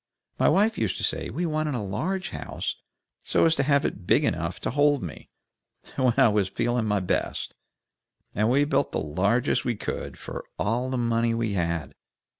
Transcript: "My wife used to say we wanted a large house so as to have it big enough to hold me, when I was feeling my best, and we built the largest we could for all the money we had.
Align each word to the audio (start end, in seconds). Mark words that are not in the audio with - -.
"My 0.39 0.49
wife 0.49 0.79
used 0.79 0.97
to 0.97 1.03
say 1.03 1.29
we 1.29 1.45
wanted 1.45 1.75
a 1.75 1.79
large 1.81 2.31
house 2.31 2.75
so 3.21 3.45
as 3.45 3.53
to 3.53 3.61
have 3.61 3.85
it 3.85 4.07
big 4.07 4.25
enough 4.25 4.59
to 4.61 4.71
hold 4.71 5.03
me, 5.03 5.29
when 5.95 6.15
I 6.17 6.27
was 6.27 6.49
feeling 6.49 6.87
my 6.87 6.99
best, 6.99 7.53
and 8.33 8.49
we 8.49 8.65
built 8.65 8.93
the 8.93 8.99
largest 8.99 9.63
we 9.63 9.75
could 9.75 10.17
for 10.17 10.43
all 10.57 10.89
the 10.89 10.97
money 10.97 11.35
we 11.35 11.53
had. 11.53 11.93